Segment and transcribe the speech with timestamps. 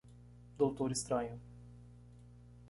[0.59, 1.39] Doutor Estranho.